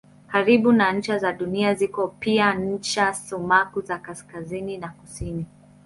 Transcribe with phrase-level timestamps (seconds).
[0.31, 5.45] Karibu na ncha za Dunia ziko pia ncha sumaku za kaskazini na kusini.